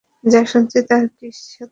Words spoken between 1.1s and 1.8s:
কি সত্য?